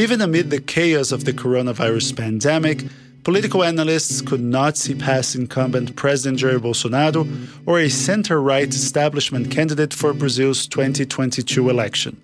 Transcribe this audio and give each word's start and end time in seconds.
Even 0.00 0.22
amid 0.22 0.48
the 0.48 0.62
chaos 0.62 1.12
of 1.12 1.26
the 1.26 1.32
coronavirus 1.34 2.16
pandemic, 2.16 2.86
political 3.22 3.62
analysts 3.62 4.22
could 4.22 4.40
not 4.40 4.78
see 4.78 4.94
past 4.94 5.34
incumbent 5.34 5.94
President 5.94 6.38
Jair 6.38 6.58
Bolsonaro 6.58 7.28
or 7.66 7.78
a 7.80 7.90
center 7.90 8.40
right 8.40 8.66
establishment 8.66 9.50
candidate 9.50 9.92
for 9.92 10.14
Brazil's 10.14 10.66
2022 10.68 11.68
election. 11.68 12.16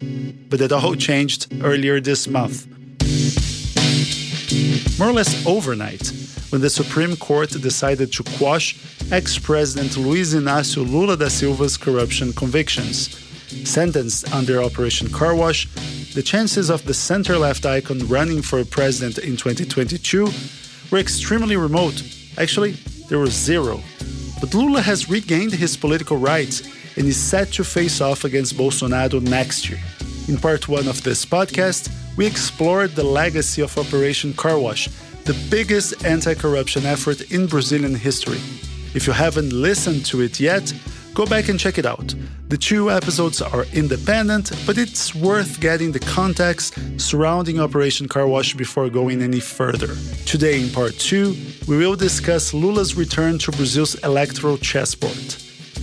But 0.49 0.62
it 0.62 0.73
all 0.73 0.95
changed 0.95 1.53
earlier 1.62 2.01
this 2.01 2.27
month. 2.27 2.67
More 4.99 5.11
or 5.11 5.13
less 5.13 5.47
overnight, 5.47 6.11
when 6.49 6.63
the 6.63 6.71
Supreme 6.71 7.15
Court 7.17 7.51
decided 7.51 8.11
to 8.15 8.22
quash 8.38 8.74
ex 9.13 9.38
President 9.38 9.99
Luiz 9.99 10.35
Inácio 10.35 10.83
Lula 10.90 11.15
da 11.19 11.29
Silva's 11.29 11.77
corruption 11.77 12.33
convictions. 12.33 13.22
Sentenced 13.65 14.33
under 14.35 14.63
Operation 14.63 15.11
Car 15.11 15.35
Wash, 15.35 15.69
the 16.16 16.23
chances 16.23 16.70
of 16.70 16.83
the 16.87 16.95
center 16.95 17.37
left 17.37 17.66
icon 17.66 17.98
running 18.09 18.41
for 18.41 18.64
president 18.64 19.18
in 19.18 19.36
2022 19.36 20.27
were 20.91 20.96
extremely 20.96 21.58
remote. 21.58 22.02
Actually, 22.38 22.70
there 23.10 23.18
was 23.18 23.34
zero. 23.34 23.82
But 24.41 24.55
Lula 24.55 24.80
has 24.80 25.10
regained 25.10 25.52
his 25.52 25.77
political 25.77 26.16
rights 26.16 26.62
and 26.96 27.06
is 27.06 27.18
set 27.18 27.52
to 27.52 27.64
face 27.64 28.00
off 28.00 28.24
against 28.24 28.56
Bolsonaro 28.56 29.20
next 29.20 29.68
year. 29.68 29.78
In 30.27 30.38
part 30.38 30.70
one 30.70 30.88
of 30.88 31.02
this 31.02 31.27
podcast, 31.27 31.92
we 32.16 32.24
explored 32.24 32.92
the 32.92 33.05
legacy 33.05 33.60
of 33.60 33.77
Operation 33.77 34.33
Car 34.33 34.58
Wash, 34.58 34.88
the 35.24 35.36
biggest 35.50 36.02
anti 36.02 36.33
corruption 36.33 36.86
effort 36.86 37.30
in 37.30 37.46
Brazilian 37.46 37.94
history. 37.94 38.41
If 38.94 39.06
you 39.06 39.12
haven't 39.12 39.52
listened 39.52 40.06
to 40.06 40.22
it 40.22 40.41
yet, 40.41 40.72
go 41.12 41.27
back 41.27 41.50
and 41.50 41.60
check 41.60 41.77
it 41.77 41.84
out. 41.84 42.14
The 42.48 42.56
two 42.56 42.92
episodes 42.92 43.42
are 43.42 43.64
independent, 43.73 44.52
but 44.66 44.78
it's 44.78 45.12
worth 45.16 45.59
getting 45.60 45.91
the 45.91 45.98
context 45.98 46.78
surrounding 46.96 47.59
Operation 47.59 48.06
Car 48.06 48.28
Wash 48.28 48.55
before 48.55 48.88
going 48.88 49.20
any 49.20 49.41
further. 49.41 49.96
Today, 50.27 50.62
in 50.62 50.70
part 50.70 50.97
two, 50.97 51.34
we 51.67 51.77
will 51.77 51.97
discuss 51.97 52.55
Lula's 52.55 52.94
return 52.94 53.39
to 53.39 53.50
Brazil's 53.50 53.97
electoral 54.05 54.58
chessboard. 54.58 55.34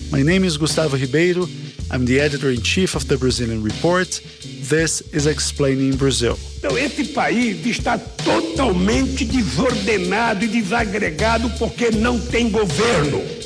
My 0.10 0.22
name 0.22 0.46
is 0.46 0.58
Gustavo 0.58 0.96
Ribeiro. 0.96 1.48
I'm 1.92 2.06
the 2.06 2.22
editor 2.22 2.50
in 2.50 2.62
chief 2.62 2.96
of 2.96 3.10
the 3.10 3.18
Brazilian 3.18 3.62
Report. 3.62 4.08
This 4.62 5.02
is 5.12 5.28
Explaining 5.28 5.98
Brazil. 5.98 6.40
Então, 6.60 6.78
esse 6.78 7.04
país 7.10 7.66
está 7.66 7.98
totalmente 7.98 9.26
desordenado 9.26 10.46
e 10.46 10.48
desagregado 10.48 11.50
porque 11.60 11.92
não 11.92 12.18
tem 12.18 12.50
governo. 12.50 13.43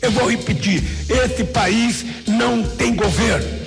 Eu 0.00 0.10
vou 0.12 0.30
repetir: 0.30 0.82
esse 1.10 1.44
país 1.44 2.04
não 2.26 2.62
tem 2.76 2.94
governo. 2.94 3.58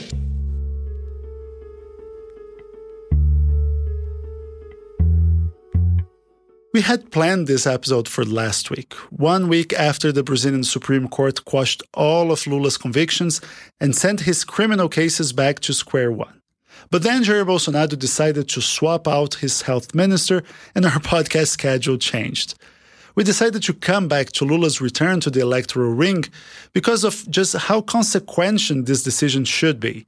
We 6.74 6.80
had 6.80 7.12
planned 7.12 7.48
this 7.48 7.68
episode 7.68 8.08
for 8.08 8.24
last 8.24 8.72
week, 8.72 8.94
one 9.12 9.50
week 9.50 9.74
after 9.74 10.14
the 10.14 10.24
Brazilian 10.24 10.64
Supreme 10.64 11.10
Court 11.10 11.44
quashed 11.44 11.84
all 11.94 12.32
of 12.32 12.48
Lula's 12.48 12.78
convictions 12.78 13.42
and 13.82 13.94
sent 13.94 14.22
his 14.22 14.46
criminal 14.46 14.88
cases 14.88 15.34
back 15.34 15.60
to 15.60 15.74
square 15.74 16.14
one. 16.14 16.42
But 16.90 17.04
then 17.04 17.24
Jair 17.24 17.46
Bolsonaro 17.46 18.00
decided 18.00 18.48
to 18.50 18.62
swap 18.62 19.06
out 19.06 19.36
his 19.36 19.64
health 19.64 19.94
minister, 19.94 20.44
and 20.74 20.86
our 20.86 20.92
podcast 21.02 21.48
schedule 21.50 21.98
changed. 21.98 22.56
We 23.16 23.24
decided 23.24 23.64
to 23.64 23.74
come 23.74 24.08
back 24.08 24.32
to 24.34 24.46
Lula's 24.46 24.80
return 24.80 25.20
to 25.22 25.30
the 25.30 25.42
electoral 25.42 25.92
ring 25.92 26.26
because 26.74 27.04
of 27.04 27.30
just 27.30 27.56
how 27.56 27.82
consequential 27.82 28.84
this 28.84 29.04
decision 29.04 29.46
should 29.46 29.80
be. 29.80 30.06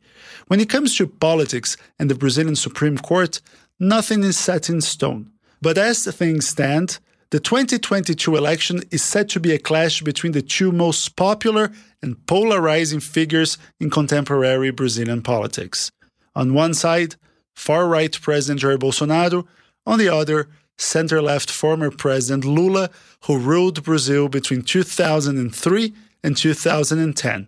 When 0.48 0.60
it 0.60 0.70
comes 0.70 0.96
to 0.98 1.08
politics 1.08 1.76
and 2.00 2.10
the 2.10 2.16
Brazilian 2.16 2.56
Supreme 2.56 2.98
Court, 2.98 3.42
nothing 3.80 4.24
is 4.24 4.38
set 4.38 4.70
in 4.70 4.82
stone. 4.82 5.32
But 5.62 5.78
as 5.78 6.06
things 6.06 6.48
stand, 6.48 7.00
the 7.32 7.40
2022 7.40 8.36
election 8.36 8.84
is 8.92 9.02
set 9.02 9.28
to 9.30 9.40
be 9.40 9.54
a 9.54 9.60
clash 9.60 10.02
between 10.02 10.34
the 10.34 10.42
two 10.42 10.72
most 10.72 11.16
popular 11.16 11.72
and 12.02 12.24
polarizing 12.28 13.00
figures 13.00 13.58
in 13.80 13.90
contemporary 13.90 14.72
Brazilian 14.72 15.22
politics. 15.22 15.92
On 16.36 16.54
one 16.54 16.74
side, 16.74 17.16
far 17.56 17.88
right 17.88 18.20
President 18.22 18.62
Jair 18.62 18.78
Bolsonaro, 18.78 19.48
on 19.86 20.00
the 20.00 20.10
other, 20.10 20.48
center 20.84 21.22
left 21.22 21.50
former 21.50 21.90
President 21.90 22.46
Lula, 22.46 22.90
who 23.26 23.38
ruled 23.38 23.84
Brazil 23.84 24.28
between 24.28 24.62
2003 24.62 25.94
and 26.24 26.38
2010. 26.38 27.48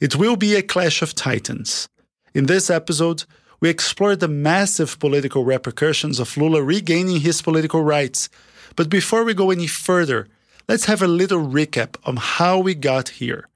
It 0.00 0.16
will 0.16 0.36
be 0.36 0.54
a 0.54 0.62
clash 0.62 1.02
of 1.02 1.14
titans. 1.14 1.88
In 2.34 2.46
this 2.46 2.70
episode, 2.70 3.24
we 3.60 3.68
explore 3.68 4.16
the 4.16 4.28
massive 4.28 4.98
political 4.98 5.44
repercussions 5.44 6.18
of 6.18 6.36
Lula 6.36 6.62
regaining 6.62 7.20
his 7.20 7.42
political 7.42 7.84
rights. 7.84 8.28
But 8.74 8.88
before 8.88 9.24
we 9.24 9.34
go 9.34 9.50
any 9.50 9.66
further, 9.66 10.28
let's 10.68 10.86
have 10.86 11.02
a 11.02 11.06
little 11.06 11.46
recap 11.46 11.96
on 12.04 12.16
how 12.16 12.58
we 12.58 12.74
got 12.74 13.10
here. 13.20 13.48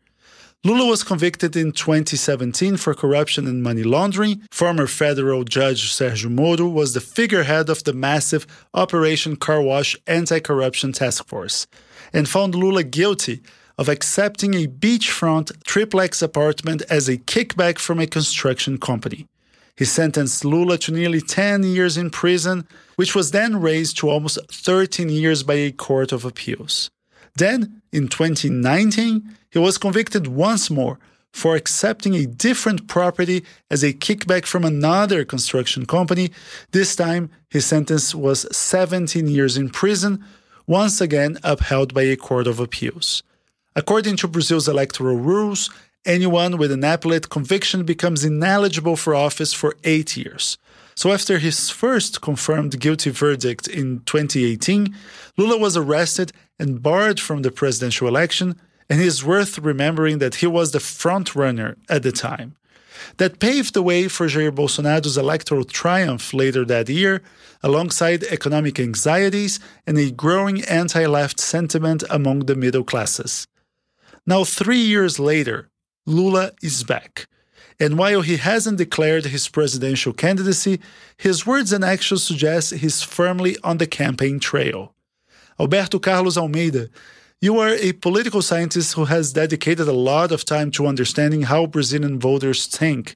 Lula 0.66 0.84
was 0.84 1.04
convicted 1.04 1.54
in 1.54 1.70
2017 1.70 2.76
for 2.76 2.92
corruption 2.92 3.46
and 3.46 3.62
money 3.62 3.84
laundering. 3.84 4.42
Former 4.50 4.88
federal 4.88 5.44
judge 5.44 5.92
Sergio 5.92 6.28
Moro 6.28 6.66
was 6.66 6.92
the 6.92 7.00
figurehead 7.00 7.70
of 7.70 7.84
the 7.84 7.92
massive 7.92 8.48
Operation 8.74 9.36
Car 9.36 9.62
Wash 9.62 9.94
anti 10.08 10.40
corruption 10.40 10.90
task 10.92 11.24
force 11.28 11.68
and 12.12 12.28
found 12.28 12.56
Lula 12.56 12.82
guilty 12.82 13.42
of 13.78 13.88
accepting 13.88 14.54
a 14.54 14.66
beachfront 14.66 15.52
triplex 15.62 16.20
apartment 16.20 16.82
as 16.90 17.08
a 17.08 17.16
kickback 17.16 17.78
from 17.78 18.00
a 18.00 18.08
construction 18.08 18.76
company. 18.76 19.28
He 19.76 19.84
sentenced 19.84 20.44
Lula 20.44 20.78
to 20.78 20.90
nearly 20.90 21.20
10 21.20 21.62
years 21.62 21.96
in 21.96 22.10
prison, 22.10 22.66
which 22.96 23.14
was 23.14 23.30
then 23.30 23.60
raised 23.60 23.98
to 23.98 24.10
almost 24.10 24.40
13 24.50 25.10
years 25.10 25.44
by 25.44 25.54
a 25.54 25.70
court 25.70 26.10
of 26.10 26.24
appeals. 26.24 26.90
Then, 27.36 27.82
in 27.92 28.08
2019, 28.08 29.36
he 29.50 29.58
was 29.58 29.78
convicted 29.78 30.26
once 30.26 30.70
more 30.70 30.98
for 31.32 31.54
accepting 31.54 32.14
a 32.14 32.26
different 32.26 32.88
property 32.88 33.44
as 33.70 33.82
a 33.82 33.92
kickback 33.92 34.46
from 34.46 34.64
another 34.64 35.24
construction 35.24 35.84
company. 35.84 36.30
This 36.72 36.96
time, 36.96 37.28
his 37.50 37.66
sentence 37.66 38.14
was 38.14 38.46
17 38.56 39.28
years 39.28 39.56
in 39.56 39.68
prison, 39.68 40.24
once 40.66 41.00
again 41.00 41.38
upheld 41.44 41.92
by 41.92 42.02
a 42.02 42.16
court 42.16 42.46
of 42.46 42.58
appeals. 42.58 43.22
According 43.74 44.16
to 44.16 44.28
Brazil's 44.28 44.66
electoral 44.66 45.18
rules, 45.18 45.70
anyone 46.06 46.56
with 46.56 46.72
an 46.72 46.84
appellate 46.84 47.28
conviction 47.28 47.84
becomes 47.84 48.24
ineligible 48.24 48.96
for 48.96 49.14
office 49.14 49.52
for 49.52 49.76
eight 49.84 50.16
years. 50.16 50.56
So, 50.96 51.12
after 51.12 51.38
his 51.38 51.68
first 51.68 52.22
confirmed 52.22 52.80
guilty 52.80 53.10
verdict 53.10 53.68
in 53.68 54.00
2018, 54.06 54.96
Lula 55.36 55.58
was 55.58 55.76
arrested 55.76 56.32
and 56.58 56.82
barred 56.82 57.20
from 57.20 57.42
the 57.42 57.50
presidential 57.50 58.08
election, 58.08 58.58
and 58.88 59.02
it 59.02 59.06
is 59.06 59.22
worth 59.22 59.58
remembering 59.58 60.20
that 60.20 60.36
he 60.36 60.46
was 60.46 60.72
the 60.72 60.78
frontrunner 60.78 61.76
at 61.90 62.02
the 62.02 62.12
time. 62.12 62.56
That 63.18 63.40
paved 63.40 63.74
the 63.74 63.82
way 63.82 64.08
for 64.08 64.26
Jair 64.26 64.50
Bolsonaro's 64.50 65.18
electoral 65.18 65.64
triumph 65.64 66.32
later 66.32 66.64
that 66.64 66.88
year, 66.88 67.20
alongside 67.62 68.24
economic 68.24 68.80
anxieties 68.80 69.60
and 69.86 69.98
a 69.98 70.10
growing 70.10 70.64
anti 70.64 71.04
left 71.04 71.38
sentiment 71.38 72.04
among 72.08 72.46
the 72.46 72.56
middle 72.56 72.84
classes. 72.84 73.46
Now, 74.26 74.44
three 74.44 74.80
years 74.80 75.18
later, 75.18 75.68
Lula 76.06 76.52
is 76.62 76.84
back. 76.84 77.26
And 77.78 77.98
while 77.98 78.22
he 78.22 78.38
hasn't 78.38 78.78
declared 78.78 79.26
his 79.26 79.48
presidential 79.48 80.12
candidacy, 80.12 80.80
his 81.16 81.46
words 81.46 81.72
and 81.72 81.84
actions 81.84 82.22
suggest 82.22 82.74
he's 82.74 83.02
firmly 83.02 83.56
on 83.62 83.78
the 83.78 83.86
campaign 83.86 84.40
trail. 84.40 84.94
Alberto 85.60 85.98
Carlos 85.98 86.36
Almeida, 86.36 86.88
you 87.40 87.58
are 87.58 87.74
a 87.74 87.92
political 87.92 88.40
scientist 88.40 88.94
who 88.94 89.04
has 89.04 89.32
dedicated 89.32 89.88
a 89.88 89.92
lot 89.92 90.32
of 90.32 90.44
time 90.44 90.70
to 90.72 90.86
understanding 90.86 91.42
how 91.42 91.66
Brazilian 91.66 92.18
voters 92.18 92.66
think. 92.66 93.14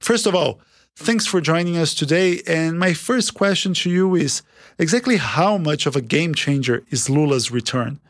First 0.00 0.26
of 0.26 0.34
all, 0.34 0.60
thanks 0.96 1.26
for 1.26 1.42
joining 1.42 1.76
us 1.76 1.94
today. 1.94 2.40
And 2.46 2.78
my 2.78 2.94
first 2.94 3.34
question 3.34 3.74
to 3.74 3.90
you 3.90 4.14
is 4.14 4.42
exactly 4.78 5.18
how 5.18 5.58
much 5.58 5.84
of 5.84 5.96
a 5.96 6.00
game 6.00 6.34
changer 6.34 6.82
is 6.90 7.10
Lula's 7.10 7.50
return? 7.50 8.00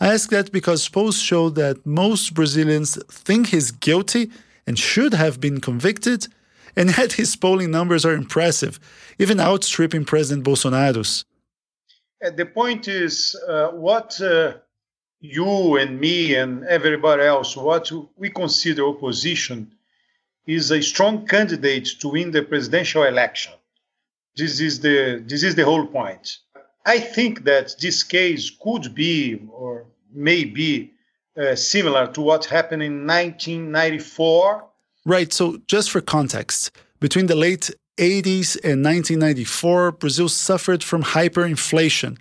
I 0.00 0.12
ask 0.14 0.30
that 0.30 0.52
because 0.52 0.88
polls 0.88 1.20
show 1.20 1.50
that 1.50 1.84
most 1.84 2.34
Brazilians 2.34 2.96
think 3.10 3.48
he's 3.48 3.72
guilty 3.72 4.30
and 4.66 4.78
should 4.78 5.14
have 5.14 5.40
been 5.40 5.60
convicted, 5.60 6.28
and 6.76 6.96
yet 6.96 7.14
his 7.14 7.36
polling 7.36 7.70
numbers 7.70 8.04
are 8.04 8.14
impressive, 8.14 8.80
even 9.18 9.40
outstripping 9.40 10.04
President 10.04 10.44
Bolsonaro's. 10.44 11.24
Uh, 12.24 12.30
the 12.30 12.46
point 12.46 12.88
is 12.88 13.38
uh, 13.46 13.68
what 13.68 14.20
uh, 14.20 14.54
you 15.20 15.76
and 15.76 16.00
me 16.00 16.34
and 16.34 16.64
everybody 16.64 17.22
else, 17.22 17.56
what 17.56 17.90
we 18.16 18.30
consider 18.30 18.86
opposition, 18.86 19.70
is 20.46 20.70
a 20.70 20.82
strong 20.82 21.26
candidate 21.26 21.88
to 22.00 22.08
win 22.08 22.30
the 22.30 22.42
presidential 22.42 23.04
election. 23.04 23.52
This 24.36 24.60
is 24.60 24.80
the 24.80 25.22
this 25.26 25.42
is 25.42 25.54
the 25.54 25.64
whole 25.64 25.86
point. 25.86 26.38
I 26.86 26.98
think 26.98 27.44
that 27.44 27.76
this 27.80 28.02
case 28.02 28.50
could 28.50 28.94
be 28.94 29.40
or 29.50 29.86
may 30.12 30.44
be 30.44 30.93
uh, 31.36 31.54
similar 31.54 32.06
to 32.08 32.20
what 32.20 32.46
happened 32.46 32.82
in 32.82 33.06
1994. 33.06 34.64
Right. 35.06 35.32
So, 35.32 35.58
just 35.66 35.90
for 35.90 36.00
context, 36.00 36.70
between 37.00 37.26
the 37.26 37.34
late 37.34 37.70
80s 37.98 38.56
and 38.64 38.84
1994, 38.84 39.92
Brazil 39.92 40.28
suffered 40.28 40.82
from 40.82 41.02
hyperinflation. 41.02 42.18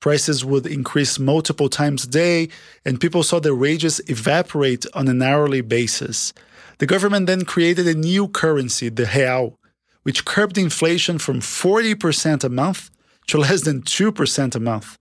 Prices 0.00 0.44
would 0.44 0.66
increase 0.66 1.18
multiple 1.18 1.68
times 1.68 2.04
a 2.04 2.08
day, 2.08 2.48
and 2.84 3.00
people 3.00 3.22
saw 3.22 3.40
their 3.40 3.54
wages 3.54 4.00
evaporate 4.08 4.84
on 4.94 5.08
an 5.08 5.22
hourly 5.22 5.62
basis. 5.62 6.34
The 6.78 6.86
government 6.86 7.26
then 7.26 7.44
created 7.44 7.88
a 7.88 7.94
new 7.94 8.28
currency, 8.28 8.90
the 8.90 9.10
real, 9.14 9.58
which 10.02 10.26
curbed 10.26 10.58
inflation 10.58 11.18
from 11.18 11.40
40% 11.40 12.44
a 12.44 12.48
month 12.50 12.90
to 13.28 13.38
less 13.38 13.62
than 13.62 13.82
2% 13.82 14.54
a 14.54 14.60
month. 14.60 14.98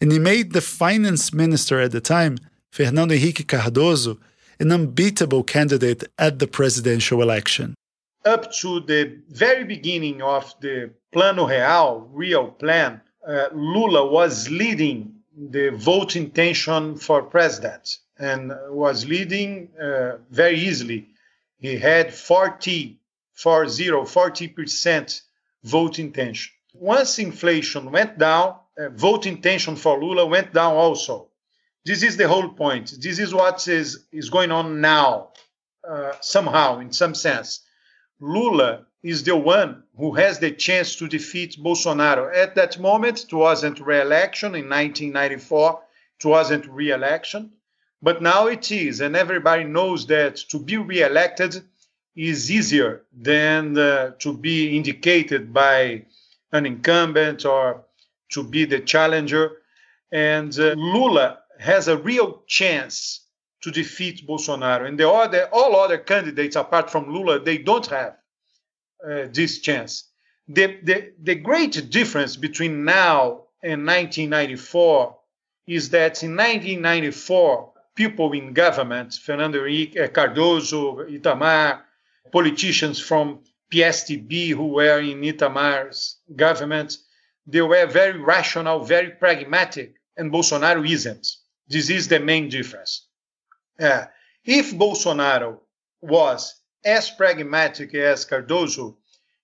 And 0.00 0.12
he 0.12 0.18
made 0.18 0.52
the 0.52 0.60
finance 0.60 1.32
minister 1.32 1.80
at 1.80 1.92
the 1.92 2.00
time, 2.00 2.36
Fernando 2.74 3.14
Henrique 3.14 3.46
Cardoso, 3.46 4.18
an 4.58 4.72
unbeatable 4.72 5.44
candidate 5.44 6.02
at 6.18 6.40
the 6.40 6.48
presidential 6.48 7.22
election. 7.22 7.72
Up 8.24 8.50
to 8.54 8.80
the 8.80 9.16
very 9.28 9.62
beginning 9.62 10.20
of 10.22 10.52
the 10.60 10.90
Plano 11.12 11.46
Real, 11.46 12.08
real 12.12 12.48
plan, 12.48 13.00
uh, 13.28 13.44
Lula 13.52 14.04
was 14.10 14.50
leading 14.50 15.14
the 15.36 15.70
vote 15.70 16.16
intention 16.16 16.96
for 16.96 17.22
president 17.22 17.98
and 18.18 18.52
was 18.70 19.06
leading 19.06 19.68
uh, 19.80 20.16
very 20.32 20.58
easily. 20.58 21.06
He 21.60 21.78
had 21.78 22.12
40, 22.12 22.98
40, 23.34 23.86
40% 23.86 25.22
vote 25.62 26.00
intention. 26.00 26.52
Once 26.72 27.20
inflation 27.20 27.92
went 27.92 28.18
down, 28.18 28.56
uh, 28.76 28.88
vote 28.88 29.26
intention 29.26 29.76
for 29.76 30.02
Lula 30.02 30.26
went 30.26 30.52
down 30.52 30.74
also. 30.74 31.28
This 31.84 32.02
is 32.02 32.16
the 32.16 32.28
whole 32.28 32.48
point. 32.48 32.94
This 33.00 33.18
is 33.18 33.34
what 33.34 33.68
is, 33.68 34.06
is 34.10 34.30
going 34.30 34.50
on 34.50 34.80
now, 34.80 35.32
uh, 35.86 36.12
somehow, 36.20 36.78
in 36.78 36.92
some 36.92 37.14
sense. 37.14 37.60
Lula 38.20 38.86
is 39.02 39.22
the 39.24 39.36
one 39.36 39.82
who 39.98 40.14
has 40.14 40.38
the 40.38 40.50
chance 40.50 40.96
to 40.96 41.08
defeat 41.08 41.58
Bolsonaro. 41.62 42.34
At 42.34 42.54
that 42.54 42.78
moment, 42.78 43.24
it 43.24 43.32
wasn't 43.34 43.80
re-election 43.80 44.54
in 44.54 44.70
1994. 44.70 45.82
It 46.18 46.26
wasn't 46.26 46.66
re-election, 46.68 47.50
but 48.00 48.22
now 48.22 48.46
it 48.46 48.72
is, 48.72 49.02
and 49.02 49.14
everybody 49.14 49.64
knows 49.64 50.06
that 50.06 50.36
to 50.48 50.58
be 50.58 50.78
re-elected 50.78 51.62
is 52.16 52.50
easier 52.50 53.02
than 53.12 53.76
uh, 53.76 54.12
to 54.20 54.32
be 54.32 54.74
indicated 54.74 55.52
by 55.52 56.06
an 56.52 56.64
incumbent 56.64 57.44
or 57.44 57.84
to 58.30 58.42
be 58.42 58.64
the 58.64 58.80
challenger. 58.80 59.58
And 60.12 60.56
uh, 60.58 60.74
Lula 60.76 61.40
has 61.58 61.88
a 61.88 61.96
real 61.96 62.42
chance 62.46 63.26
to 63.62 63.70
defeat 63.70 64.26
Bolsonaro. 64.26 64.86
And 64.86 64.98
the 64.98 65.08
other, 65.08 65.48
all 65.52 65.76
other 65.76 65.98
candidates 65.98 66.56
apart 66.56 66.90
from 66.90 67.12
Lula, 67.12 67.40
they 67.40 67.58
don't 67.58 67.86
have 67.86 68.16
uh, 69.04 69.26
this 69.32 69.60
chance. 69.60 70.10
The, 70.48 70.78
the, 70.82 71.12
the 71.22 71.34
great 71.34 71.90
difference 71.90 72.36
between 72.36 72.84
now 72.84 73.44
and 73.62 73.86
1994 73.86 75.16
is 75.66 75.90
that 75.90 76.22
in 76.22 76.36
1994, 76.36 77.72
people 77.94 78.32
in 78.32 78.52
government, 78.52 79.14
Fernando 79.14 79.60
Henrique 79.60 79.98
uh, 79.98 80.08
Cardoso, 80.08 81.08
Itamar, 81.08 81.80
politicians 82.30 83.00
from 83.00 83.40
PSDB 83.72 84.50
who 84.50 84.68
were 84.68 85.00
in 85.00 85.24
Itamar's 85.24 86.18
government, 86.36 86.98
they 87.46 87.62
were 87.62 87.86
very 87.86 88.18
rational, 88.18 88.80
very 88.84 89.10
pragmatic, 89.10 89.94
and 90.16 90.32
Bolsonaro 90.32 90.86
isn't. 90.88 91.26
This 91.68 91.90
is 91.90 92.08
the 92.08 92.20
main 92.20 92.48
difference. 92.48 93.06
Uh, 93.80 94.04
if 94.44 94.72
Bolsonaro 94.72 95.60
was 96.00 96.60
as 96.84 97.10
pragmatic 97.10 97.94
as 97.94 98.26
Cardoso, 98.26 98.96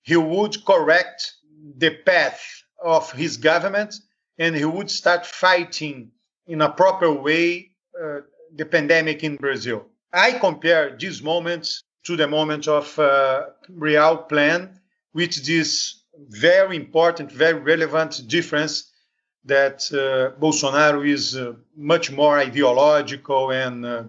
he 0.02 0.16
would 0.16 0.64
correct 0.64 1.34
the 1.76 1.90
path 1.90 2.40
of 2.82 3.10
his 3.12 3.36
government 3.36 3.94
and 4.38 4.56
he 4.56 4.64
would 4.64 4.90
start 4.90 5.26
fighting 5.26 6.10
in 6.46 6.62
a 6.62 6.70
proper 6.70 7.12
way 7.12 7.70
uh, 8.02 8.20
the 8.54 8.64
pandemic 8.64 9.22
in 9.24 9.36
Brazil. 9.36 9.86
I 10.12 10.32
compare 10.32 10.96
this 10.98 11.22
moment 11.22 11.68
to 12.04 12.16
the 12.16 12.26
moment 12.26 12.66
of 12.66 12.98
uh, 12.98 13.46
Real 13.68 14.16
Plan 14.18 14.80
with 15.14 15.44
this 15.46 16.02
very 16.28 16.76
important, 16.76 17.30
very 17.30 17.58
relevant 17.58 18.22
difference 18.26 18.89
that 19.44 19.88
uh, 19.92 20.38
Bolsonaro 20.40 21.06
is 21.06 21.36
uh, 21.36 21.54
much 21.76 22.10
more 22.10 22.38
ideological 22.38 23.50
and, 23.50 23.84
uh, 23.84 24.04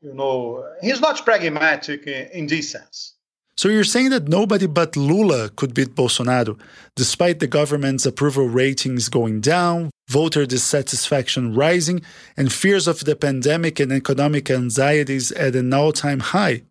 you 0.00 0.14
know, 0.14 0.64
he's 0.82 1.00
not 1.00 1.24
pragmatic 1.24 2.06
in, 2.06 2.28
in 2.32 2.46
this 2.46 2.70
sense. 2.70 3.14
So 3.56 3.68
you're 3.68 3.84
saying 3.84 4.08
that 4.10 4.26
nobody 4.26 4.66
but 4.66 4.96
Lula 4.96 5.50
could 5.50 5.74
beat 5.74 5.94
Bolsonaro, 5.94 6.58
despite 6.96 7.40
the 7.40 7.46
government's 7.46 8.06
approval 8.06 8.48
ratings 8.48 9.10
going 9.10 9.42
down, 9.42 9.90
voter 10.08 10.46
dissatisfaction 10.46 11.54
rising, 11.54 12.00
and 12.38 12.50
fears 12.50 12.88
of 12.88 13.04
the 13.04 13.14
pandemic 13.14 13.78
and 13.78 13.92
economic 13.92 14.50
anxieties 14.50 15.30
at 15.32 15.54
an 15.54 15.74
all 15.74 15.92
time 15.92 16.20
high. 16.20 16.62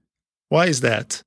Why 0.48 0.66
is 0.66 0.82
that? 0.82 1.22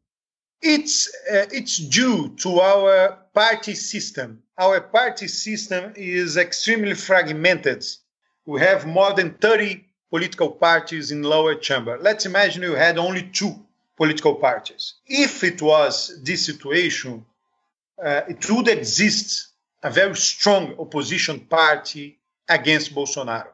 It's, 0.63 1.09
uh, 1.31 1.47
it's 1.51 1.77
due 1.77 2.29
to 2.37 2.61
our 2.61 3.19
party 3.35 3.75
system. 3.75 4.43
Our 4.57 4.81
party 4.81 5.27
system 5.29 5.93
is 5.97 6.37
extremely 6.37 6.95
fragmented. 6.95 7.85
We 8.47 8.61
have 8.61 8.87
more 8.87 9.13
than 9.13 9.35
30 9.35 9.85
political 10.11 10.51
parties 10.51 11.11
in 11.11 11.23
lower 11.23 11.55
chamber. 11.57 11.99
Let's 12.01 12.27
imagine 12.27 12.63
you 12.63 12.75
had 12.75 12.97
only 12.99 13.25
two 13.33 13.55
political 13.97 14.37
parties. 14.37 14.95
If 15.07 15.43
it 15.43 15.61
was 15.61 16.23
this 16.23 16.47
situation, 16.47 17.25
uh, 18.03 18.23
it 18.29 18.49
would 18.51 18.69
exist 18.69 19.49
a 19.83 19.91
very 19.91 20.17
strong 20.17 20.75
opposition 20.79 21.41
party 21.41 22.19
against 22.49 22.95
Bolsonaro. 22.95 23.49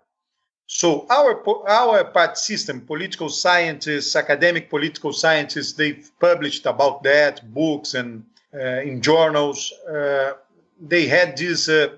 So 0.71 1.07
our 1.09 1.43
our 1.67 2.05
party 2.05 2.35
system, 2.37 2.83
political 2.83 3.31
scientists, 3.31 4.15
academic 4.15 4.69
political 4.69 5.15
scientists, 5.15 5.73
they've 5.73 6.11
published 6.21 6.67
about 6.67 7.03
that 7.05 7.55
books 7.55 7.95
and 7.95 8.25
uh, 8.53 8.83
in 8.83 9.01
journals. 9.01 9.73
Uh, 9.91 10.35
they 10.79 11.07
had 11.07 11.39
this. 11.39 11.71
Uh, 11.71 11.97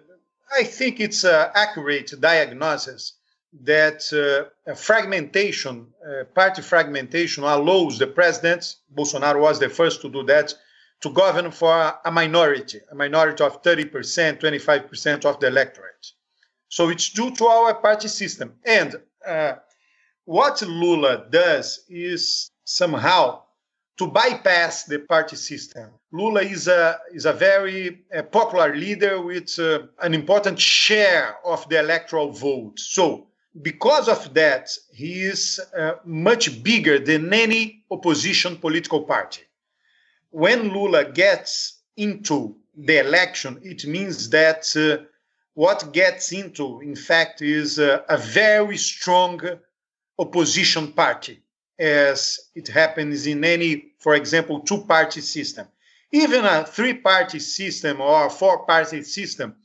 I 0.57 0.63
think 0.63 1.01
it's 1.01 1.25
an 1.25 1.51
accurate 1.55 2.13
diagnosis 2.21 3.15
that 3.65 4.01
uh, 4.15 4.75
fragmentation, 4.77 5.89
uh, 6.07 6.25
party 6.33 6.63
fragmentation, 6.63 7.43
allows 7.43 7.99
the 7.99 8.07
president, 8.07 8.77
Bolsonaro 8.95 9.41
was 9.41 9.59
the 9.59 9.69
first 9.69 10.01
to 10.03 10.09
do 10.09 10.23
that, 10.25 10.55
to 11.01 11.11
govern 11.11 11.51
for 11.51 11.99
a 12.05 12.11
minority, 12.13 12.79
a 12.93 12.95
minority 12.95 13.43
of 13.43 13.63
30%, 13.65 14.41
25% 14.41 15.25
of 15.25 15.41
the 15.41 15.49
electorate. 15.49 16.13
So 16.71 16.89
it's 16.89 17.11
due 17.11 17.33
to 17.33 17.47
our 17.47 17.75
party 17.75 18.07
system. 18.09 18.55
And 18.65 18.95
uh, 19.27 19.55
what 20.25 20.63
Lula 20.63 21.27
does 21.29 21.85
is 21.89 22.49
somehow 22.65 23.43
to 23.99 24.07
bypass 24.07 24.85
the 24.85 25.01
party 25.01 25.37
system. 25.37 25.91
Lula 26.13 26.43
is 26.43 26.69
a, 26.69 26.99
is 27.13 27.27
a 27.27 27.33
very 27.33 28.05
uh, 28.17 28.23
popular 28.23 28.75
leader 28.75 29.21
with 29.21 29.59
uh, 29.59 29.81
an 30.01 30.15
important 30.15 30.61
share 30.61 31.37
of 31.45 31.69
the 31.69 31.81
electoral 31.81 32.31
vote. 32.31 32.79
So 32.79 33.27
because 33.63 34.09
of 34.09 34.33
that, 34.35 34.71
he 34.95 35.23
is 35.23 35.61
uh, 35.77 35.95
much 36.05 36.63
bigger 36.63 37.01
than 37.01 37.35
any 37.35 37.83
opposition 37.91 38.57
political 38.57 39.03
party. 39.03 39.43
When 40.31 40.73
Lula 40.73 41.11
gets 41.11 41.81
into 41.97 42.57
the 42.77 43.01
election, 43.01 43.61
it 43.65 43.85
means 43.87 44.31
that 44.31 44.65
uh, 44.77 45.05
what 45.55 45.93
gets 45.93 46.33
into, 46.33 46.81
in 46.81 46.97
fact, 46.97 47.43
is 47.43 47.79
uh, 47.79 48.03
a 48.09 48.17
very 48.17 48.77
strong 48.77 49.41
opposition 50.19 50.93
party, 50.93 51.41
as 51.79 52.39
it 52.55 52.69
happens 52.69 53.27
in 53.27 53.45
any, 53.45 53.93
for 53.99 54.15
example, 54.15 54.61
two 54.61 54.83
party 54.83 55.21
system. 55.21 55.67
Even 56.13 56.45
a 56.45 56.65
three 56.65 56.95
party 56.95 57.39
system 57.39 58.01
or 58.01 58.27
a 58.27 58.31
four 58.31 58.67
party 58.67 59.03
system, 59.03 59.57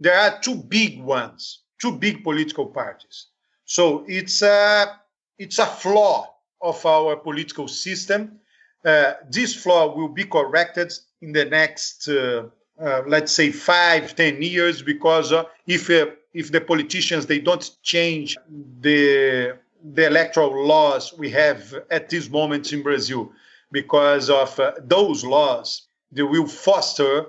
there 0.00 0.18
are 0.18 0.40
two 0.40 0.54
big 0.54 1.00
ones 1.00 1.62
two 1.78 1.92
big 1.92 2.22
political 2.22 2.66
parties. 2.66 3.26
So 3.64 4.04
it's 4.08 4.42
a, 4.42 4.96
it's 5.38 5.58
a 5.58 5.66
flaw 5.66 6.34
of 6.60 6.84
our 6.84 7.16
political 7.16 7.68
system. 7.68 8.40
Uh, 8.84 9.14
this 9.30 9.54
flaw 9.54 9.94
will 9.94 10.08
be 10.08 10.24
corrected 10.24 10.92
in 11.20 11.32
the 11.32 11.44
next, 11.44 12.08
uh, 12.08 12.44
uh, 12.80 13.02
let's 13.06 13.32
say, 13.32 13.50
five, 13.50 14.14
ten 14.14 14.40
years, 14.40 14.82
because 14.82 15.32
uh, 15.32 15.44
if 15.66 15.90
uh, 15.90 16.06
if 16.32 16.52
the 16.52 16.60
politicians 16.60 17.26
they 17.26 17.40
don't 17.40 17.70
change 17.82 18.36
the 18.80 19.56
the 19.94 20.06
electoral 20.06 20.66
laws 20.66 21.12
we 21.18 21.30
have 21.30 21.74
at 21.90 22.08
this 22.08 22.28
moment 22.30 22.72
in 22.72 22.82
Brazil, 22.82 23.32
because 23.72 24.30
of 24.30 24.58
uh, 24.60 24.72
those 24.84 25.24
laws, 25.24 25.88
they 26.12 26.22
will 26.22 26.46
foster 26.46 27.26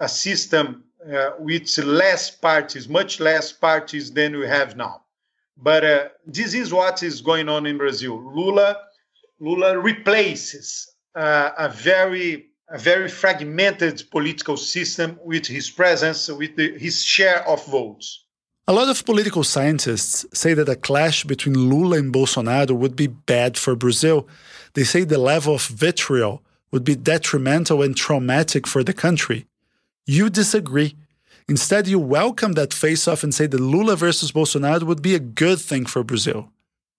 a 0.00 0.08
system 0.08 0.84
uh, 1.12 1.30
with 1.38 1.76
less 1.78 2.30
parties, 2.30 2.88
much 2.88 3.18
less 3.20 3.52
parties 3.52 4.12
than 4.12 4.36
we 4.36 4.46
have 4.46 4.76
now. 4.76 5.02
But 5.56 6.16
this 6.26 6.54
is 6.54 6.72
what 6.72 7.02
is 7.02 7.20
going 7.20 7.48
on 7.48 7.66
in 7.66 7.76
Brazil. 7.76 8.20
Lula, 8.34 8.78
Lula 9.38 9.78
replaces 9.78 10.92
a 11.14 11.68
very 11.72 12.51
a 12.72 12.78
very 12.78 13.08
fragmented 13.08 14.02
political 14.10 14.56
system 14.56 15.18
with 15.22 15.46
his 15.46 15.70
presence, 15.70 16.28
with 16.28 16.56
the, 16.56 16.76
his 16.78 17.04
share 17.04 17.46
of 17.46 17.64
votes. 17.66 18.24
A 18.66 18.72
lot 18.72 18.88
of 18.88 19.04
political 19.04 19.44
scientists 19.44 20.24
say 20.32 20.54
that 20.54 20.68
a 20.68 20.76
clash 20.76 21.24
between 21.24 21.68
Lula 21.68 21.98
and 21.98 22.14
Bolsonaro 22.14 22.70
would 22.70 22.96
be 22.96 23.08
bad 23.08 23.58
for 23.58 23.76
Brazil. 23.76 24.26
They 24.72 24.84
say 24.84 25.04
the 25.04 25.18
level 25.18 25.56
of 25.56 25.66
vitriol 25.66 26.42
would 26.70 26.84
be 26.84 26.94
detrimental 26.94 27.82
and 27.82 27.94
traumatic 27.94 28.66
for 28.66 28.82
the 28.82 28.94
country. 28.94 29.46
You 30.06 30.30
disagree. 30.30 30.96
Instead, 31.48 31.86
you 31.88 31.98
welcome 31.98 32.52
that 32.52 32.72
face 32.72 33.06
off 33.06 33.22
and 33.22 33.34
say 33.34 33.46
that 33.46 33.60
Lula 33.60 33.96
versus 33.96 34.32
Bolsonaro 34.32 34.84
would 34.84 35.02
be 35.02 35.14
a 35.14 35.18
good 35.18 35.60
thing 35.60 35.84
for 35.84 36.02
Brazil. 36.02 36.50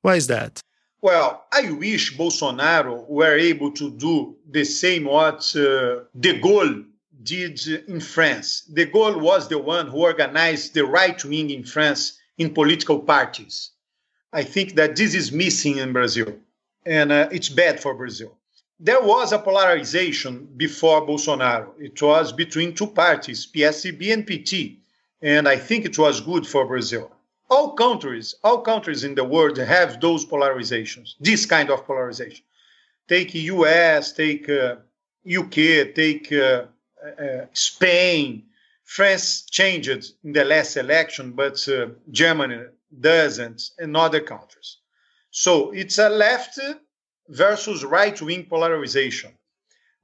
Why 0.01 0.15
is 0.15 0.27
that? 0.27 0.61
Well, 1.03 1.43
I 1.51 1.69
wish 1.69 2.15
Bolsonaro 2.15 3.05
were 3.09 3.37
able 3.37 3.71
to 3.71 3.91
do 3.91 4.37
the 4.49 4.63
same 4.63 5.03
what 5.03 5.53
uh, 5.53 6.05
De 6.17 6.39
Gaulle 6.39 6.85
did 7.21 7.59
in 7.89 7.99
France. 7.99 8.61
De 8.61 8.85
Gaulle 8.85 9.19
was 9.19 9.49
the 9.49 9.59
one 9.59 9.87
who 9.87 9.97
organized 9.97 10.73
the 10.73 10.85
right 10.85 11.21
wing 11.25 11.49
in 11.49 11.65
France 11.65 12.21
in 12.37 12.53
political 12.53 12.99
parties. 12.99 13.71
I 14.31 14.43
think 14.43 14.75
that 14.75 14.95
this 14.95 15.13
is 15.13 15.33
missing 15.33 15.75
in 15.79 15.91
Brazil, 15.91 16.35
and 16.85 17.11
uh, 17.11 17.27
it's 17.33 17.49
bad 17.49 17.81
for 17.81 17.93
Brazil. 17.93 18.37
There 18.79 19.01
was 19.01 19.33
a 19.33 19.39
polarization 19.39 20.47
before 20.55 21.05
Bolsonaro. 21.05 21.73
It 21.79 22.01
was 22.01 22.31
between 22.31 22.75
two 22.75 22.87
parties, 22.87 23.45
PSDB 23.45 24.13
and 24.13 24.25
PT, 24.25 24.79
and 25.21 25.49
I 25.49 25.57
think 25.57 25.83
it 25.83 25.99
was 25.99 26.21
good 26.21 26.47
for 26.47 26.65
Brazil 26.65 27.12
all 27.53 27.73
countries, 27.73 28.35
all 28.43 28.61
countries 28.61 29.03
in 29.03 29.13
the 29.15 29.23
world 29.23 29.57
have 29.57 30.01
those 30.01 30.25
polarizations, 30.25 31.09
this 31.19 31.45
kind 31.45 31.69
of 31.69 31.85
polarization. 31.85 32.43
Take 33.07 33.35
US, 33.35 34.11
take 34.13 34.49
uh, 34.49 34.77
UK, 35.39 35.55
take 36.01 36.31
uh, 36.31 36.63
uh, 37.25 37.45
Spain. 37.53 38.43
France 38.83 39.43
changed 39.57 40.05
in 40.23 40.33
the 40.33 40.45
last 40.53 40.77
election, 40.77 41.25
but 41.31 41.57
uh, 41.67 41.87
Germany 42.11 42.61
doesn't, 42.99 43.61
and 43.77 43.95
other 43.95 44.21
countries. 44.33 44.77
So 45.29 45.71
it's 45.71 45.97
a 45.97 46.09
left 46.09 46.59
versus 47.29 47.83
right 47.83 48.19
wing 48.21 48.45
polarization. 48.49 49.31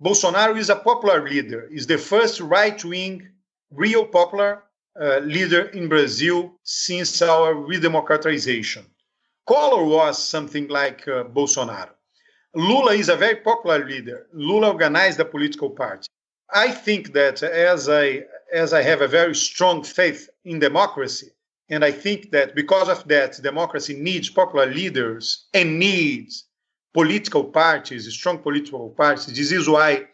Bolsonaro 0.02 0.58
is 0.58 0.70
a 0.70 0.76
popular 0.90 1.28
leader, 1.28 1.68
is 1.72 1.88
the 1.88 1.98
first 1.98 2.40
right 2.40 2.84
wing, 2.86 3.28
real 3.72 4.06
popular 4.06 4.64
uh, 5.00 5.20
leader 5.20 5.64
in 5.70 5.88
Brazil 5.88 6.54
since 6.64 7.22
our 7.22 7.54
redemocratization. 7.54 8.86
Collor 9.48 9.86
was 9.86 10.24
something 10.24 10.68
like 10.68 11.08
uh, 11.08 11.24
Bolsonaro. 11.24 11.90
Lula 12.56 12.94
is 12.94 13.10
a 13.10 13.16
very 13.16 13.38
popular 13.38 13.86
leader. 13.86 14.28
Lula 14.34 14.72
organized 14.72 15.20
a 15.20 15.26
political 15.26 15.70
party. 15.70 16.08
I 16.52 16.72
think 16.72 17.14
that 17.14 17.44
as 17.44 17.90
I 17.90 18.24
as 18.52 18.74
I 18.74 18.82
have 18.82 19.02
a 19.02 19.08
very 19.08 19.36
strong 19.36 19.84
faith 19.84 20.30
in 20.44 20.60
democracy, 20.60 21.30
and 21.70 21.86
I 21.86 21.92
think 21.92 22.32
that 22.32 22.56
because 22.56 22.90
of 22.90 23.08
that, 23.08 23.40
democracy 23.42 23.94
needs 23.94 24.30
popular 24.30 24.66
leaders 24.66 25.46
and 25.54 25.78
needs 25.78 26.46
political 26.94 27.44
parties, 27.44 28.12
strong 28.12 28.40
political 28.40 28.90
parties. 28.90 29.28
This 29.28 29.52
is 29.52 29.70
why 29.70 30.08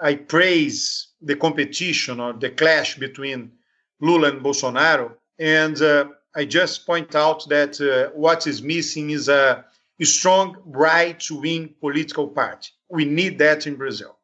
I 0.00 0.14
praise 0.14 1.08
the 1.20 1.36
competition 1.36 2.20
or 2.20 2.32
the 2.32 2.50
clash 2.50 2.96
between 2.96 3.52
Lula 4.00 4.28
and 4.28 4.42
Bolsonaro. 4.42 5.12
And 5.38 5.80
uh, 5.80 6.06
I 6.34 6.44
just 6.44 6.86
point 6.86 7.14
out 7.14 7.48
that 7.48 7.80
uh, 7.80 8.10
what 8.14 8.46
is 8.46 8.62
missing 8.62 9.10
is 9.10 9.28
a, 9.28 9.64
strong 10.02 10.54
right 10.66 11.22
wing 11.30 11.74
political 11.80 12.28
party. 12.28 12.68
We 12.90 13.06
need 13.06 13.38
that 13.38 13.66
in 13.66 13.76
Brazil. 13.76 14.18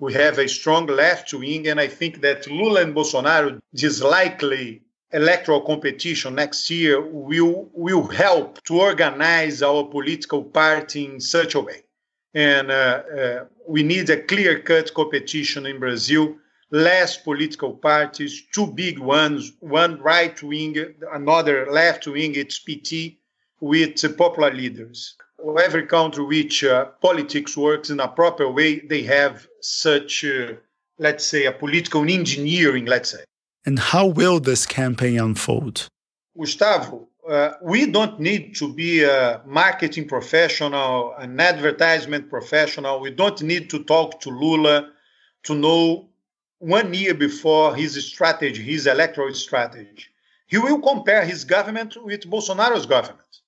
We 0.00 0.12
have 0.14 0.38
a 0.38 0.48
strong 0.48 0.86
left 0.86 1.32
wing, 1.32 1.68
and 1.68 1.78
I 1.78 1.86
think 1.86 2.22
that 2.22 2.48
Lula 2.48 2.82
and 2.82 2.92
Bolsonaro, 2.92 3.60
this 3.72 4.02
likely 4.02 4.82
electoral 5.12 5.60
competition 5.60 6.34
next 6.34 6.68
year, 6.70 7.00
will, 7.00 7.70
will 7.72 8.08
help 8.08 8.64
to 8.64 8.80
organize 8.80 9.62
our 9.62 9.84
political 9.84 10.42
party 10.42 11.04
in 11.04 11.20
such 11.20 11.54
a 11.54 11.60
way. 11.60 11.84
And 12.34 12.72
uh, 12.72 13.02
uh 13.20 13.44
we 13.68 13.84
need 13.84 14.10
a 14.10 14.22
clear 14.22 14.58
cut 14.58 14.92
competition 14.92 15.66
in 15.66 15.78
Brazil 15.78 16.36
less 16.72 17.18
political 17.18 17.74
parties, 17.74 18.42
two 18.52 18.66
big 18.66 18.98
ones, 18.98 19.52
one 19.60 20.00
right 20.00 20.42
wing, 20.42 20.76
another 21.12 21.70
left 21.70 22.06
wing, 22.06 22.34
it's 22.34 22.58
PT, 22.58 23.18
with 23.60 24.16
popular 24.16 24.52
leaders. 24.52 25.14
Every 25.62 25.86
country 25.86 26.24
which 26.24 26.64
uh, 26.64 26.86
politics 27.00 27.56
works 27.56 27.90
in 27.90 28.00
a 28.00 28.08
proper 28.08 28.50
way, 28.50 28.80
they 28.80 29.02
have 29.02 29.46
such, 29.60 30.24
uh, 30.24 30.54
let's 30.98 31.26
say, 31.26 31.44
a 31.44 31.52
political 31.52 32.02
engineering, 32.08 32.86
let's 32.86 33.10
say. 33.10 33.24
And 33.66 33.78
how 33.78 34.06
will 34.06 34.40
this 34.40 34.66
campaign 34.66 35.20
unfold? 35.20 35.86
Gustavo, 36.38 37.08
uh, 37.28 37.50
we 37.62 37.86
don't 37.86 38.18
need 38.18 38.56
to 38.56 38.72
be 38.72 39.04
a 39.04 39.42
marketing 39.44 40.08
professional, 40.08 41.14
an 41.18 41.38
advertisement 41.38 42.30
professional. 42.30 43.00
We 43.00 43.10
don't 43.10 43.42
need 43.42 43.68
to 43.70 43.84
talk 43.84 44.20
to 44.22 44.30
Lula 44.30 44.88
to 45.44 45.54
know 45.54 46.08
one 46.62 46.94
year 46.94 47.12
before 47.12 47.74
his 47.74 47.92
strategy, 48.06 48.62
his 48.62 48.86
electoral 48.86 49.34
strategy. 49.34 50.06
He 50.46 50.58
will 50.58 50.80
compare 50.80 51.24
his 51.24 51.42
government 51.42 51.96
with 52.04 52.24
Bolsonaro's 52.30 52.86
government. 52.86 53.40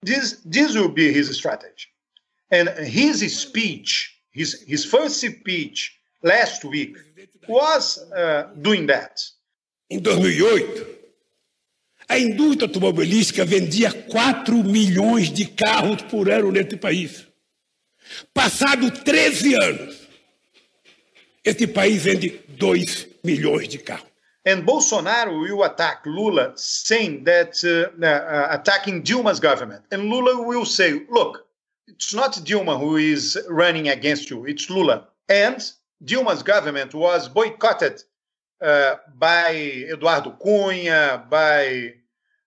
This, 0.00 0.40
this 0.42 0.74
will 0.74 0.88
be 0.88 1.12
his 1.12 1.36
strategy. 1.36 1.88
And 2.50 2.70
his 2.70 3.38
speech, 3.38 4.16
his, 4.30 4.62
his 4.62 4.86
first 4.86 5.20
speech 5.20 5.98
last 6.22 6.64
week, 6.64 6.96
was 7.46 7.98
uh, 8.12 8.48
doing 8.58 8.86
that. 8.86 9.20
Em 9.90 10.00
2008, 10.00 10.86
a 12.08 12.18
indústria 12.18 12.66
automobilística 12.66 13.44
vendia 13.44 13.92
4 13.92 14.64
milhões 14.64 15.30
de 15.30 15.44
carros 15.44 16.02
por 16.02 16.30
ano 16.30 16.50
nesse 16.50 16.76
país. 16.76 17.26
Passado 18.32 18.90
13 18.90 19.54
anos, 19.56 20.05
Este 21.46 21.68
país 21.68 22.02
vende 22.02 22.44
2 22.58 23.20
milhões 23.22 23.68
de 23.68 23.78
carros. 23.78 24.10
And 24.44 24.64
Bolsonaro 24.64 25.40
will 25.40 25.62
attack 25.62 26.04
Lula, 26.04 26.52
saying 26.56 27.22
that 27.24 27.62
uh, 27.64 28.04
uh, 28.04 28.48
attacking 28.50 29.02
Dilma's 29.02 29.38
government. 29.38 29.84
And 29.92 30.10
Lula 30.10 30.42
will 30.42 30.64
say, 30.64 31.06
look, 31.08 31.46
it's 31.86 32.12
not 32.12 32.32
Dilma 32.44 32.78
who 32.78 32.96
is 32.96 33.38
running 33.48 33.88
against 33.88 34.28
you, 34.28 34.44
it's 34.44 34.68
Lula. 34.68 35.06
And 35.28 35.62
Dilma's 36.04 36.42
government 36.42 36.94
was 36.94 37.28
boycotted 37.28 38.02
uh, 38.60 38.96
by 39.16 39.54
Eduardo 39.92 40.36
Cunha, 40.44 41.28
by 41.30 41.94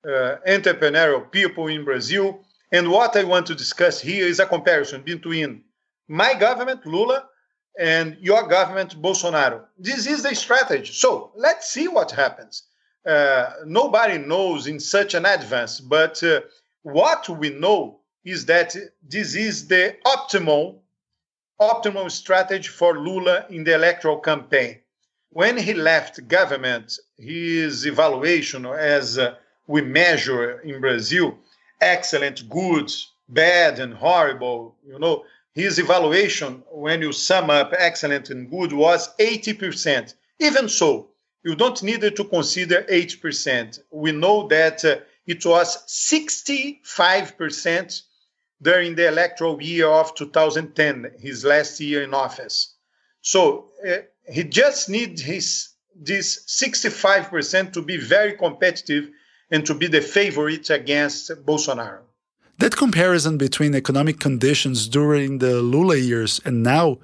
uh, 0.06 0.36
entrepreneurial 0.46 1.32
people 1.32 1.68
in 1.68 1.86
Brazil. 1.86 2.42
And 2.72 2.92
what 2.92 3.16
I 3.16 3.24
want 3.24 3.46
to 3.48 3.56
discuss 3.56 4.02
here 4.02 4.26
is 4.26 4.40
a 4.40 4.46
comparison 4.46 5.04
between 5.04 5.64
my 6.10 6.34
government, 6.34 6.86
Lula, 6.86 7.30
and 7.78 8.18
your 8.20 8.48
government, 8.48 9.02
Bolsonaro. 9.02 9.62
This 9.78 10.08
is 10.08 10.24
the 10.24 10.36
strategy. 10.36 10.92
So 10.92 11.32
let's 11.36 11.70
see 11.70 11.88
what 11.88 12.12
happens. 12.12 12.64
Uh, 13.06 13.52
nobody 13.66 14.18
knows 14.18 14.68
in 14.68 14.80
such 14.80 15.14
an 15.14 15.26
advance, 15.26 15.80
but 15.80 16.22
uh, 16.24 16.42
what 16.84 17.30
we 17.30 17.50
know 17.50 18.00
is 18.26 18.46
that 18.46 18.76
this 19.08 19.36
is 19.36 19.68
the 19.68 19.96
optimal, 20.06 20.80
optimal 21.60 22.12
strategy 22.12 22.68
for 22.68 23.00
Lula 23.00 23.46
in 23.50 23.64
the 23.64 23.76
electoral 23.76 24.20
campaign. 24.20 24.80
When 25.32 25.58
he 25.58 25.74
left 25.74 26.28
government, 26.28 26.98
his 27.18 27.86
evaluation, 27.86 28.66
as 28.66 29.18
uh, 29.18 29.36
we 29.68 29.82
measure 29.82 30.60
in 30.62 30.82
Brazil, 30.82 31.38
excellent, 31.80 32.50
good, 32.50 32.92
bad, 33.30 33.80
and 33.80 33.94
horrible, 33.94 34.76
you 34.86 35.00
know, 35.00 35.24
his 35.60 35.80
evaluation, 35.80 36.64
when 36.72 37.02
you 37.02 37.12
sum 37.12 37.50
up 37.50 37.74
excellent 37.78 38.30
and 38.30 38.50
good, 38.50 38.72
was 38.74 39.14
80%. 39.18 40.14
Even 40.40 40.70
so, 40.70 41.10
you 41.44 41.56
don't 41.56 41.84
need 41.84 42.02
to 42.02 42.24
consider 42.24 42.84
8%. 42.84 43.80
We 43.92 44.12
know 44.12 44.48
that 44.48 44.86
uh, 44.86 44.98
it 45.26 45.44
was 45.46 45.78
65% 45.88 48.02
during 48.62 48.94
the 48.96 49.08
electoral 49.08 49.62
year 49.62 49.88
of 49.88 50.14
2010, 50.16 51.12
his 51.20 51.46
last 51.46 51.80
year 51.80 52.04
in 52.04 52.14
office. 52.14 52.76
So 53.22 53.70
uh, 53.88 54.00
he 54.28 54.44
just 54.44 54.90
needs 54.90 55.22
his 55.22 55.70
this 56.02 56.46
65% 56.48 57.74
to 57.74 57.82
be 57.82 57.98
very 57.98 58.38
competitive 58.38 59.10
and 59.52 59.66
to 59.66 59.74
be 59.74 59.88
the 59.88 60.00
favorite 60.02 60.70
against 60.70 61.30
Bolsonaro. 61.46 62.04
That 62.60 62.76
comparison 62.76 63.38
between 63.38 63.74
economic 63.74 64.20
conditions 64.20 64.90
during 64.90 65.38
the 65.38 65.62
Lula 65.62 65.96
years 65.96 66.42
and 66.44 66.62
now 66.62 66.98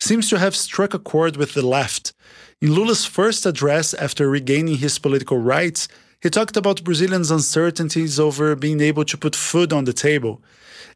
seems 0.00 0.30
to 0.30 0.38
have 0.38 0.56
struck 0.56 0.94
a 0.94 0.98
chord 0.98 1.36
with 1.36 1.52
the 1.52 1.66
left. 1.66 2.14
In 2.62 2.72
Lula's 2.72 3.04
first 3.04 3.44
address 3.44 3.92
after 3.92 4.30
regaining 4.30 4.78
his 4.78 4.98
political 4.98 5.38
rights, 5.38 5.88
He 6.24 6.30
talked 6.30 6.56
about 6.56 6.84
Brazilians' 6.84 7.30
uncertainties 7.30 8.18
over 8.18 8.56
being 8.56 8.80
able 8.80 9.04
to 9.04 9.18
put 9.18 9.36
food 9.36 9.74
on 9.74 9.84
the 9.84 9.92
table. 9.92 10.42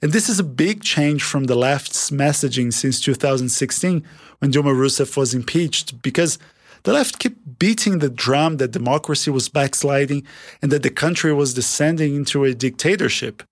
And 0.01 0.11
this 0.11 0.27
is 0.27 0.41
a 0.41 0.55
big 0.65 0.83
change 0.83 1.23
from 1.23 1.45
the 1.45 1.55
left's 1.55 2.11
messaging 2.11 2.73
since 2.73 2.99
2016 2.99 4.03
when 4.39 4.51
Dilma 4.51 4.75
Rousseff 4.75 5.19
was 5.19 5.35
impeached 5.35 6.01
because 6.01 6.39
the 6.85 6.95
left 6.95 7.19
kept 7.19 7.59
beating 7.59 7.99
the 7.99 8.09
drum 8.09 8.57
that 8.57 8.71
democracy 8.71 9.31
was 9.31 9.51
backsliding 9.51 10.25
and 10.63 10.73
that 10.73 10.83
the 10.83 10.89
country 11.05 11.35
was 11.35 11.53
descending 11.53 12.15
into 12.15 12.45
a 12.45 12.55
dictatorship, 12.55 13.43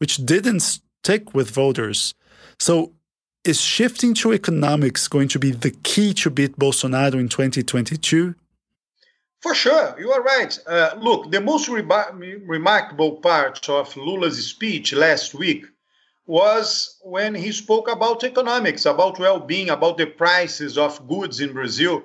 which 0.00 0.16
didn't 0.18 0.60
stick 0.60 1.34
with 1.34 1.50
voters. 1.50 2.14
So, 2.58 2.92
is 3.44 3.60
shifting 3.60 4.12
to 4.14 4.34
economics 4.34 5.08
going 5.08 5.28
to 5.28 5.38
be 5.38 5.50
the 5.50 5.70
key 5.70 6.12
to 6.14 6.28
beat 6.28 6.58
Bolsonaro 6.58 7.14
in 7.14 7.28
2022? 7.28 8.34
For 9.40 9.54
sure, 9.54 9.96
you 9.98 10.12
are 10.12 10.22
right. 10.22 10.58
Uh, 10.66 10.90
look, 10.98 11.30
the 11.30 11.40
most 11.40 11.68
remarkable 11.68 13.12
part 13.12 13.66
of 13.70 13.96
Lula's 13.96 14.46
speech 14.46 14.92
last 14.92 15.32
week 15.34 15.64
was 16.26 16.98
when 17.02 17.34
he 17.34 17.50
spoke 17.50 17.90
about 17.90 18.24
economics, 18.24 18.84
about 18.84 19.18
well 19.18 19.40
being, 19.40 19.70
about 19.70 19.96
the 19.96 20.06
prices 20.06 20.76
of 20.76 21.08
goods 21.08 21.40
in 21.40 21.54
Brazil 21.54 22.04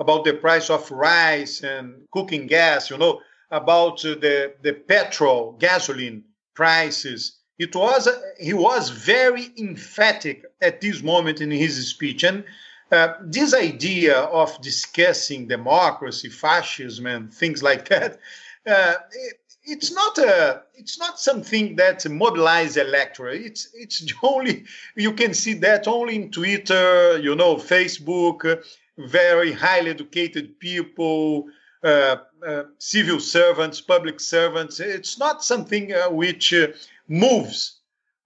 about 0.00 0.24
the 0.24 0.32
price 0.32 0.70
of 0.70 0.90
rice 0.90 1.62
and 1.62 1.94
cooking 2.10 2.46
gas, 2.46 2.90
you 2.90 2.96
know, 2.96 3.20
about 3.50 4.04
uh, 4.04 4.14
the, 4.14 4.54
the 4.62 4.72
petrol, 4.72 5.52
gasoline 5.60 6.24
prices. 6.60 7.38
It 7.58 7.74
was 7.74 8.06
he 8.38 8.52
was 8.52 8.90
very 8.90 9.46
emphatic 9.56 10.44
at 10.60 10.82
this 10.82 11.02
moment 11.02 11.40
in 11.40 11.50
his 11.50 11.74
speech, 11.88 12.22
and 12.22 12.44
uh, 12.92 13.14
this 13.22 13.54
idea 13.54 14.16
of 14.40 14.60
discussing 14.60 15.48
democracy, 15.48 16.28
fascism, 16.28 17.06
and 17.06 17.32
things 17.32 17.62
like 17.62 17.88
that, 17.88 18.18
uh, 18.66 18.94
it, 19.12 19.36
it's 19.64 19.90
not 19.90 20.18
a 20.18 20.62
it's 20.74 20.98
not 20.98 21.18
something 21.18 21.76
that 21.76 22.00
mobilizes 22.24 22.76
electorate. 22.76 23.40
It's 23.40 23.62
it's 23.72 24.12
only 24.22 24.64
you 24.96 25.12
can 25.14 25.32
see 25.32 25.54
that 25.66 25.88
only 25.88 26.16
in 26.16 26.30
Twitter, 26.30 27.18
you 27.18 27.34
know, 27.34 27.56
Facebook 27.56 28.62
very 28.98 29.52
highly 29.52 29.90
educated 29.90 30.60
people, 30.60 31.46
uh, 31.82 32.16
uh, 32.46 32.64
civil 32.76 33.18
servants, 33.18 33.80
public 33.80 34.20
servants. 34.20 34.80
It's 34.80 35.18
not 35.18 35.42
something 35.42 35.94
uh, 35.94 36.10
which 36.10 36.52
uh, 36.52 36.68
moves 37.08 37.78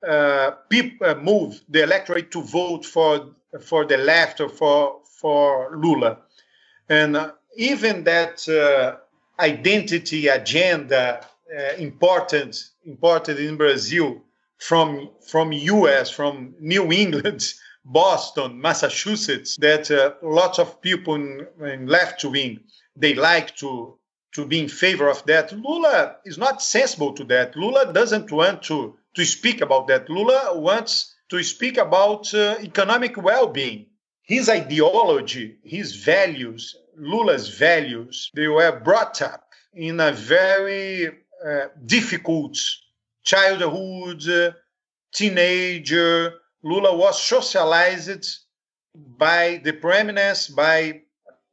uh, 0.05 0.53
people 0.69 1.15
move 1.17 1.61
the 1.69 1.85
electorate 1.85 2.33
to 2.33 2.43
vote 2.43 2.85
for 2.85 3.31
for 3.61 3.85
the 3.85 3.97
left 3.97 4.41
or 4.41 4.49
for 4.49 5.01
for 5.05 5.77
Lula, 5.77 6.19
and 6.89 7.31
even 7.57 8.03
that 8.03 8.45
identity 9.39 10.27
agenda 10.27 11.25
important 11.79 12.71
imported 12.85 13.39
in 13.39 13.57
Brazil 13.57 14.21
from 14.59 15.11
from 15.29 15.53
U.S. 15.53 16.11
from 16.11 16.55
New 16.59 16.91
England 16.93 17.55
Boston, 17.85 18.61
Massachusetts, 18.61 19.57
that 19.59 20.17
lots 20.23 20.59
of 20.59 20.83
people 20.83 21.15
in, 21.15 21.47
in 21.61 21.87
left 21.87 22.25
wing 22.25 22.59
they 22.97 23.15
like 23.15 23.57
to 23.57 23.99
to 24.35 24.47
be 24.47 24.59
in 24.59 24.69
favor 24.69 25.09
of 25.09 25.25
that. 25.27 25.53
Lula 25.53 26.17
is 26.25 26.39
not 26.39 26.61
sensible 26.61 27.13
to 27.13 27.25
that. 27.25 27.55
Lula 27.55 27.93
doesn't 27.93 28.33
want 28.33 28.63
to 28.65 28.97
to 29.15 29.25
speak 29.25 29.61
about 29.61 29.87
that. 29.89 30.09
Lula 30.11 30.59
wants 30.59 31.15
to 31.31 31.43
speak 31.43 31.77
about 31.79 32.33
uh, 32.35 32.57
economic 32.61 33.17
well-being. 33.17 33.87
His 34.23 34.49
ideology, 34.49 35.59
his 35.63 35.95
values, 35.97 36.75
Lula's 36.97 37.49
values, 37.49 38.31
they 38.35 38.49
were 38.49 38.81
brought 38.81 39.23
up 39.23 39.49
in 39.75 40.01
a 40.01 40.13
very 40.13 41.09
uh, 41.09 41.67
difficult 41.85 42.59
childhood, 43.23 44.27
uh, 44.29 44.53
teenager, 45.13 46.35
Lula 46.63 46.97
was 46.97 47.23
socialized 47.23 48.39
by 48.95 49.61
the 49.63 49.73
preeminence, 49.73 50.49
by 50.49 51.03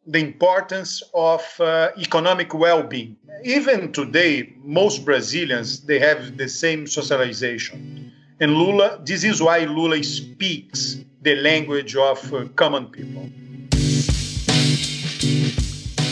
the 0.07 0.19
importance 0.19 1.03
of 1.13 1.41
uh, 1.59 1.89
economic 1.97 2.53
well-being. 2.53 3.15
Even 3.43 3.91
today, 3.91 4.53
most 4.63 5.05
Brazilians 5.05 5.81
they 5.81 5.99
have 5.99 6.37
the 6.37 6.49
same 6.49 6.87
socialization. 6.87 8.11
And 8.39 8.55
Lula, 8.55 8.99
this 9.03 9.23
is 9.23 9.41
why 9.41 9.59
Lula 9.65 10.03
speaks 10.03 10.97
the 11.21 11.35
language 11.35 11.95
of 11.95 12.33
uh, 12.33 12.45
common 12.55 12.87
people. 12.87 13.29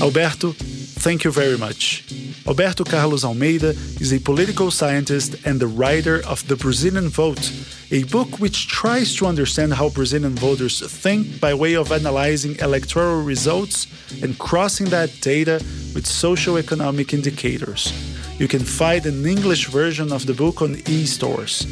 Alberto, 0.02 0.54
thank 0.54 1.24
you 1.24 1.32
very 1.32 1.58
much. 1.58 2.06
Alberto 2.48 2.84
Carlos 2.84 3.26
Almeida 3.26 3.70
is 4.00 4.14
a 4.14 4.20
political 4.20 4.72
scientist 4.72 5.36
and 5.46 5.60
the 5.60 5.68
writer 5.68 6.22
of 6.26 6.48
The 6.48 6.56
Brazilian 6.56 7.10
Vote, 7.10 7.52
a 7.92 8.04
book 8.04 8.40
which 8.40 8.68
tries 8.68 9.16
to 9.16 9.26
understand 9.26 9.74
how 9.74 9.90
Brazilian 9.90 10.36
voters 10.36 10.80
think 11.02 11.40
by 11.40 11.54
way 11.54 11.76
of 11.76 11.92
analyzing 11.92 12.56
electoral 12.60 13.24
results 13.24 13.88
and 14.22 14.38
crossing 14.38 14.88
that 14.90 15.10
data 15.22 15.64
with 15.96 16.06
socio-economic 16.06 17.14
indicators. 17.14 17.92
You 18.38 18.48
can 18.48 18.60
find 18.60 19.06
an 19.06 19.26
English 19.26 19.68
version 19.68 20.12
of 20.12 20.26
the 20.28 20.36
book 20.36 20.62
on 20.62 20.78
e-stores. 20.88 21.66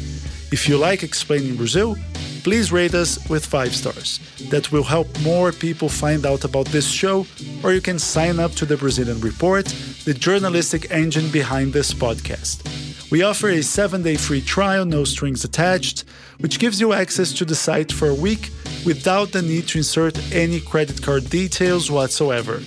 If 0.50 0.68
you 0.68 0.76
like 0.76 1.02
explaining 1.02 1.56
Brazil, 1.56 1.96
please 2.42 2.72
rate 2.72 2.94
us 2.94 3.18
with 3.28 3.46
5 3.46 3.74
stars. 3.74 4.18
That 4.50 4.72
will 4.72 4.82
help 4.84 5.06
more 5.20 5.52
people 5.52 5.88
find 5.88 6.26
out 6.26 6.44
about 6.44 6.66
this 6.66 6.90
show, 6.90 7.26
or 7.62 7.72
you 7.72 7.80
can 7.80 7.98
sign 7.98 8.40
up 8.40 8.52
to 8.52 8.66
the 8.66 8.76
Brazilian 8.76 9.20
Report, 9.20 9.66
the 10.04 10.14
journalistic 10.14 10.90
engine 10.90 11.30
behind 11.30 11.72
this 11.72 11.94
podcast. 11.94 12.87
We 13.10 13.22
offer 13.22 13.48
a 13.48 13.60
7-day 13.60 14.16
free 14.16 14.42
trial, 14.42 14.84
no 14.84 15.04
strings 15.04 15.42
attached, 15.42 16.04
which 16.40 16.58
gives 16.58 16.78
you 16.78 16.92
access 16.92 17.32
to 17.34 17.44
the 17.46 17.54
site 17.54 17.90
for 17.90 18.08
a 18.08 18.14
week 18.14 18.50
without 18.84 19.32
the 19.32 19.40
need 19.40 19.66
to 19.68 19.78
insert 19.78 20.18
any 20.32 20.60
credit 20.60 21.02
card 21.02 21.30
details 21.30 21.90
whatsoever. 21.90 22.60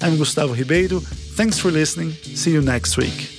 I'm 0.00 0.16
Gustavo 0.16 0.54
Ribeiro. 0.54 0.98
Thanks 0.98 1.58
for 1.58 1.70
listening. 1.70 2.10
See 2.10 2.52
you 2.52 2.60
next 2.60 2.96
week. 2.96 3.30